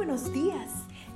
buenos 0.00 0.32
días. 0.32 0.70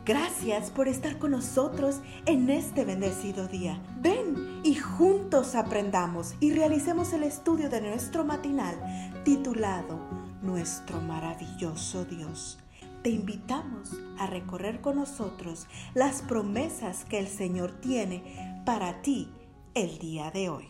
Gracias 0.04 0.70
por 0.70 0.88
estar 0.88 1.18
con 1.18 1.30
nosotros 1.30 2.02
en 2.26 2.50
este 2.50 2.84
bendecido 2.84 3.48
día. 3.48 3.82
Ven 4.02 4.60
y 4.62 4.74
juntos 4.74 5.54
aprendamos 5.54 6.34
y 6.38 6.52
realicemos 6.52 7.14
el 7.14 7.22
estudio 7.22 7.70
de 7.70 7.80
nuestro 7.80 8.26
matinal 8.26 8.76
titulado 9.24 9.98
Nuestro 10.42 11.00
maravilloso 11.00 12.04
Dios. 12.04 12.58
Te 13.02 13.08
invitamos 13.08 13.92
a 14.18 14.26
recorrer 14.26 14.82
con 14.82 14.96
nosotros 14.96 15.66
las 15.94 16.20
promesas 16.20 17.06
que 17.06 17.18
el 17.18 17.28
Señor 17.28 17.72
tiene 17.80 18.62
para 18.66 19.00
ti 19.00 19.32
el 19.72 19.96
día 19.98 20.30
de 20.30 20.50
hoy. 20.50 20.68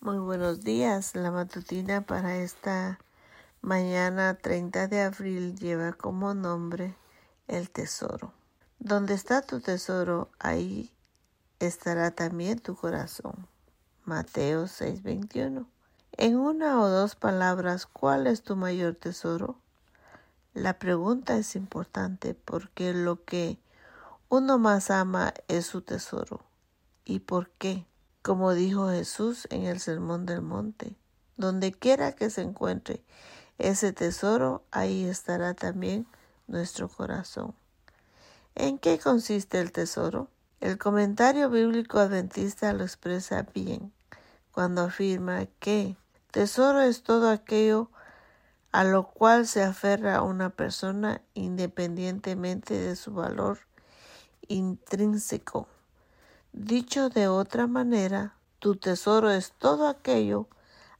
Muy 0.00 0.18
buenos 0.18 0.62
días. 0.62 1.14
La 1.14 1.30
matutina 1.30 2.00
para 2.00 2.38
esta 2.38 2.98
mañana 3.60 4.34
30 4.34 4.88
de 4.88 5.02
abril 5.02 5.54
lleva 5.54 5.92
como 5.92 6.34
nombre 6.34 6.96
el 7.48 7.70
tesoro. 7.70 8.32
Donde 8.78 9.14
está 9.14 9.42
tu 9.42 9.60
tesoro, 9.60 10.30
ahí 10.38 10.92
estará 11.58 12.12
también 12.12 12.60
tu 12.60 12.76
corazón. 12.76 13.48
Mateo 14.04 14.68
6:21. 14.68 15.66
En 16.12 16.36
una 16.36 16.80
o 16.80 16.88
dos 16.88 17.16
palabras, 17.16 17.86
¿cuál 17.86 18.26
es 18.26 18.42
tu 18.42 18.56
mayor 18.56 18.94
tesoro? 18.94 19.56
La 20.54 20.78
pregunta 20.78 21.36
es 21.36 21.56
importante 21.56 22.34
porque 22.34 22.92
lo 22.92 23.24
que 23.24 23.58
uno 24.28 24.58
más 24.58 24.90
ama 24.90 25.34
es 25.46 25.66
su 25.66 25.82
tesoro. 25.82 26.40
¿Y 27.04 27.20
por 27.20 27.50
qué? 27.50 27.86
Como 28.22 28.52
dijo 28.52 28.90
Jesús 28.90 29.46
en 29.50 29.64
el 29.64 29.80
Sermón 29.80 30.26
del 30.26 30.42
Monte, 30.42 30.96
donde 31.36 31.72
quiera 31.72 32.12
que 32.12 32.30
se 32.30 32.42
encuentre 32.42 33.02
ese 33.58 33.92
tesoro, 33.92 34.64
ahí 34.70 35.04
estará 35.04 35.54
también 35.54 36.06
nuestro 36.48 36.88
corazón. 36.88 37.54
¿En 38.54 38.78
qué 38.78 38.98
consiste 38.98 39.60
el 39.60 39.70
tesoro? 39.70 40.28
El 40.60 40.78
comentario 40.78 41.48
bíblico 41.48 42.00
adventista 42.00 42.72
lo 42.72 42.82
expresa 42.82 43.46
bien 43.54 43.92
cuando 44.50 44.82
afirma 44.82 45.46
que 45.60 45.96
tesoro 46.32 46.80
es 46.80 47.04
todo 47.04 47.30
aquello 47.30 47.90
a 48.72 48.82
lo 48.82 49.04
cual 49.04 49.46
se 49.46 49.62
aferra 49.62 50.22
una 50.22 50.50
persona 50.50 51.22
independientemente 51.34 52.74
de 52.74 52.96
su 52.96 53.12
valor 53.12 53.60
intrínseco. 54.48 55.68
Dicho 56.52 57.08
de 57.08 57.28
otra 57.28 57.66
manera, 57.66 58.34
tu 58.58 58.74
tesoro 58.74 59.30
es 59.30 59.52
todo 59.52 59.86
aquello 59.86 60.48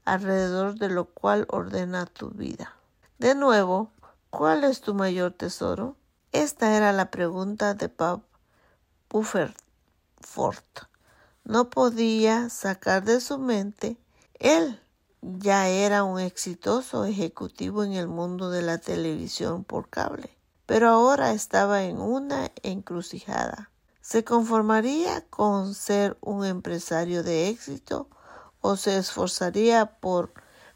alrededor 0.05 0.77
de 0.77 0.89
lo 0.89 1.07
cual 1.07 1.47
ordena 1.51 2.07
tu 2.07 2.31
vida. 2.31 2.77
De 3.19 3.35
nuevo, 3.35 3.91
¿cuál 4.31 4.65
es 4.65 4.81
tu 4.81 4.95
mayor 4.95 5.33
tesoro? 5.33 5.97
Esta 6.33 6.77
era 6.77 6.93
la 6.93 7.11
pregunta 7.11 7.75
de 7.75 7.89
Bob 7.89 8.23
Ford. 10.21 10.65
No 11.45 11.71
podía 11.71 12.51
sacar 12.51 13.05
de 13.05 13.21
su 13.21 13.39
mente. 13.39 13.97
Él 14.35 14.81
ya 15.23 15.69
era 15.69 16.05
un 16.05 16.21
exitoso 16.21 17.05
ejecutivo 17.05 17.83
en 17.83 17.95
el 17.95 18.09
mundo 18.09 18.51
de 18.51 18.63
la 18.63 18.79
televisión 18.79 19.65
por 19.65 19.89
cable, 19.89 20.37
pero 20.67 20.91
ahora 20.91 21.33
estaba 21.33 21.85
en 21.85 22.01
una 22.01 22.51
encrucijada. 22.63 23.71
¿Se 24.01 24.25
conformaría 24.25 25.27
con 25.29 25.75
ser 25.75 26.17
un 26.21 26.45
empresario 26.45 27.23
de 27.23 27.49
éxito 27.49 28.09
o 28.61 28.77
se 28.77 28.97
esforzaría 28.99 29.99
por 30.01 30.33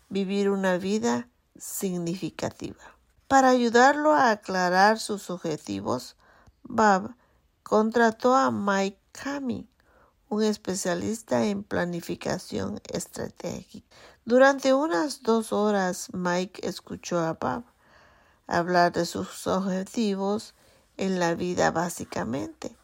vivir 0.09 0.51
una 0.51 0.77
vida 0.77 1.29
significativa? 1.57 2.93
Para 3.33 3.49
ayudarlo 3.49 4.13
a 4.13 4.31
aclarar 4.31 4.99
sus 4.99 5.31
objetivos, 5.31 6.17
Bob 6.65 7.15
contrató 7.63 8.35
a 8.35 8.51
Mike 8.51 9.01
Kami, 9.11 9.67
un 10.29 10.43
especialista 10.43 11.43
en 11.47 11.65
planificación 11.65 12.83
estratégica. 12.93 13.87
Durante 14.27 14.75
unas 14.75 15.23
dos 15.23 15.51
horas, 15.51 16.09
Mike 16.13 16.69
escuchó 16.69 17.21
a 17.21 17.33
Bob 17.33 17.65
hablar 18.47 18.93
de 18.93 19.07
sus 19.07 19.47
objetivos 19.47 20.55
en 20.99 21.19
la 21.19 21.35
vida 21.35 21.71
básicamente 21.71 22.77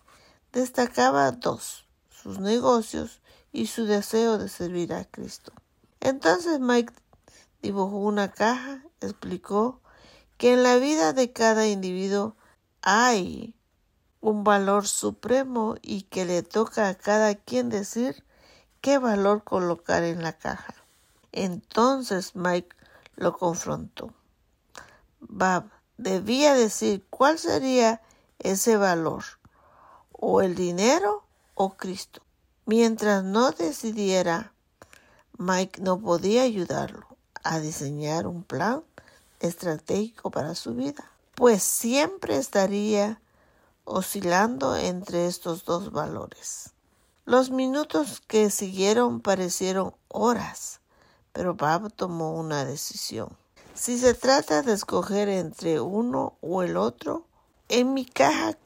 destacaba 0.50 1.30
dos, 1.30 1.86
sus 2.08 2.38
negocios 2.38 3.20
y 3.52 3.66
su 3.66 3.84
deseo 3.84 4.38
de 4.38 4.48
servir 4.48 4.94
a 4.94 5.04
Cristo. 5.04 5.52
Entonces 6.00 6.58
Mike 6.58 6.94
dibujó 7.60 7.98
una 7.98 8.30
caja, 8.30 8.82
explicó 9.02 9.82
que 10.38 10.52
en 10.52 10.62
la 10.62 10.76
vida 10.76 11.12
de 11.12 11.32
cada 11.32 11.66
individuo 11.66 12.36
hay 12.80 13.54
un 14.20 14.44
valor 14.44 14.86
supremo 14.86 15.74
y 15.82 16.02
que 16.02 16.24
le 16.24 16.42
toca 16.42 16.88
a 16.88 16.94
cada 16.94 17.34
quien 17.34 17.68
decir 17.68 18.24
qué 18.80 18.98
valor 18.98 19.42
colocar 19.42 20.04
en 20.04 20.22
la 20.22 20.32
caja. 20.32 20.74
Entonces 21.32 22.34
Mike 22.36 22.74
lo 23.16 23.36
confrontó. 23.36 24.14
Bab 25.20 25.70
debía 25.96 26.54
decir 26.54 27.04
cuál 27.10 27.38
sería 27.38 28.00
ese 28.38 28.76
valor 28.76 29.24
o 30.12 30.40
el 30.40 30.54
dinero 30.54 31.24
o 31.54 31.70
Cristo. 31.70 32.22
Mientras 32.64 33.24
no 33.24 33.50
decidiera, 33.50 34.52
Mike 35.36 35.82
no 35.82 35.98
podía 35.98 36.42
ayudarlo 36.42 37.06
a 37.42 37.58
diseñar 37.58 38.26
un 38.28 38.44
plan 38.44 38.84
estratégico 39.40 40.30
para 40.30 40.54
su 40.54 40.74
vida, 40.74 41.10
pues 41.34 41.62
siempre 41.62 42.36
estaría 42.36 43.20
oscilando 43.84 44.76
entre 44.76 45.26
estos 45.26 45.64
dos 45.64 45.92
valores. 45.92 46.72
Los 47.24 47.50
minutos 47.50 48.22
que 48.26 48.50
siguieron 48.50 49.20
parecieron 49.20 49.94
horas, 50.08 50.80
pero 51.32 51.54
Bob 51.54 51.92
tomó 51.92 52.32
una 52.32 52.64
decisión. 52.64 53.36
Si 53.74 53.98
se 53.98 54.14
trata 54.14 54.62
de 54.62 54.72
escoger 54.72 55.28
entre 55.28 55.80
uno 55.80 56.36
o 56.40 56.62
el 56.62 56.76
otro, 56.76 57.26
en 57.68 57.94
mi 57.94 58.04
caja 58.04 58.58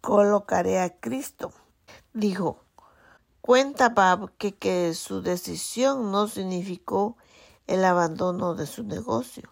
colocaré 0.00 0.80
a 0.80 0.90
Cristo. 0.90 1.52
Dijo, 2.12 2.58
cuenta 3.40 3.88
Bab 3.90 4.36
que, 4.36 4.52
que 4.52 4.92
su 4.94 5.22
decisión 5.22 6.10
no 6.10 6.28
significó 6.28 7.16
el 7.66 7.84
abandono 7.84 8.54
de 8.54 8.66
su 8.66 8.82
negocio. 8.82 9.51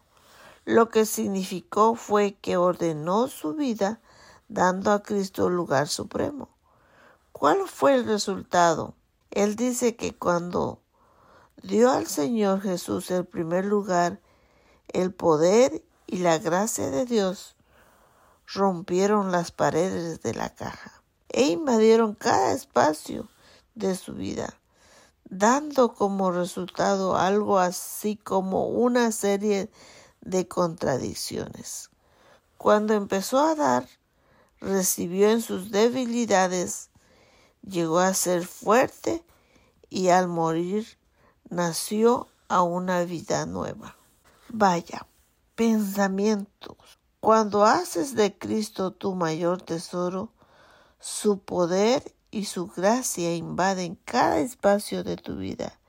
Lo 0.70 0.88
que 0.88 1.04
significó 1.04 1.96
fue 1.96 2.34
que 2.34 2.56
ordenó 2.56 3.26
su 3.26 3.54
vida 3.54 4.00
dando 4.46 4.92
a 4.92 5.02
Cristo 5.02 5.48
el 5.48 5.54
lugar 5.54 5.88
supremo. 5.88 6.48
¿Cuál 7.32 7.66
fue 7.66 7.96
el 7.96 8.04
resultado? 8.04 8.94
Él 9.32 9.56
dice 9.56 9.96
que 9.96 10.14
cuando 10.14 10.78
dio 11.60 11.90
al 11.90 12.06
Señor 12.06 12.60
Jesús 12.60 13.10
el 13.10 13.24
primer 13.24 13.64
lugar, 13.64 14.20
el 14.86 15.12
poder 15.12 15.82
y 16.06 16.18
la 16.18 16.38
gracia 16.38 16.88
de 16.88 17.04
Dios 17.04 17.56
rompieron 18.46 19.32
las 19.32 19.50
paredes 19.50 20.22
de 20.22 20.34
la 20.34 20.54
caja 20.54 21.02
e 21.30 21.48
invadieron 21.48 22.14
cada 22.14 22.52
espacio 22.52 23.28
de 23.74 23.96
su 23.96 24.14
vida, 24.14 24.54
dando 25.24 25.94
como 25.94 26.30
resultado 26.30 27.16
algo 27.16 27.58
así 27.58 28.14
como 28.14 28.68
una 28.68 29.10
serie 29.10 29.64
de 29.64 29.99
contradicciones. 30.48 31.90
Cuando 32.58 32.94
empezó 32.94 33.38
a 33.38 33.54
dar, 33.54 33.88
recibió 34.60 35.30
en 35.30 35.40
sus 35.40 35.70
debilidades, 35.70 36.90
llegó 37.62 37.98
a 38.00 38.14
ser 38.14 38.46
fuerte 38.46 39.24
y 39.88 40.08
al 40.08 40.28
morir 40.28 40.86
nació 41.48 42.28
a 42.48 42.62
una 42.62 43.04
vida 43.04 43.46
nueva. 43.46 43.96
Vaya, 44.48 45.06
pensamientos, 45.54 46.76
cuando 47.20 47.64
haces 47.64 48.14
de 48.14 48.36
Cristo 48.36 48.90
tu 48.92 49.14
mayor 49.14 49.62
tesoro, 49.62 50.32
su 50.98 51.38
poder 51.40 52.14
y 52.30 52.44
su 52.44 52.66
gracia 52.68 53.34
invaden 53.34 53.96
cada 54.04 54.40
espacio 54.40 55.02
de 55.02 55.16
tu 55.16 55.36
vida 55.36 55.80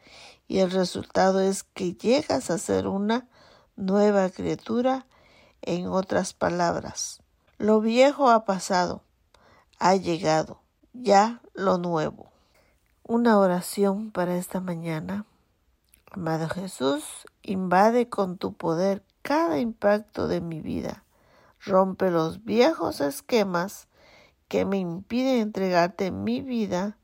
y 0.51 0.59
el 0.59 0.69
resultado 0.69 1.39
es 1.39 1.63
que 1.63 1.93
llegas 1.93 2.51
a 2.51 2.57
ser 2.57 2.85
una 2.85 3.29
nueva 3.81 4.29
criatura. 4.29 5.05
En 5.61 5.87
otras 5.87 6.33
palabras, 6.33 7.21
lo 7.57 7.81
viejo 7.81 8.29
ha 8.31 8.45
pasado, 8.45 9.03
ha 9.77 9.95
llegado, 9.95 10.61
ya 10.93 11.41
lo 11.53 11.77
nuevo. 11.77 12.31
Una 13.03 13.37
oración 13.37 14.11
para 14.11 14.37
esta 14.37 14.59
mañana. 14.59 15.25
Amado 16.09 16.49
Jesús, 16.49 17.03
invade 17.43 18.09
con 18.09 18.37
tu 18.37 18.53
poder 18.53 19.03
cada 19.21 19.59
impacto 19.59 20.27
de 20.27 20.41
mi 20.41 20.61
vida 20.61 21.03
Rompe 21.63 22.09
los 22.09 22.43
viejos 22.43 23.01
esquemas 23.01 23.87
que 24.47 24.65
me 24.65 24.79
impiden 24.79 25.41
entregarte 25.41 26.09
mi 26.09 26.41
vida, 26.41 26.97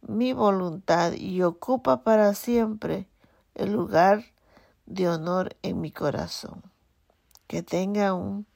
mi 0.00 0.32
voluntad 0.32 1.12
y 1.12 1.42
ocupa 1.42 2.04
para 2.04 2.32
siempre 2.34 3.08
el 3.56 3.72
lugar 3.72 4.26
de 4.86 5.08
honor 5.08 5.56
en 5.62 5.80
mi 5.80 5.90
corazón. 5.90 6.62
Que 7.46 7.62
tenga 7.62 8.14
un 8.14 8.46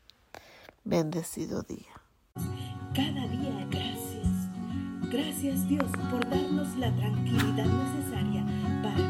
bendecido 0.85 1.63
día. 1.63 2.01
Cada 2.95 3.27
día 3.29 3.67
gracias. 3.71 4.29
Gracias 5.11 5.69
Dios 5.69 5.91
por 6.11 6.29
darnos 6.29 6.77
la 6.77 6.95
tranquilidad 6.97 7.67
necesaria 7.67 8.45
para 8.83 9.10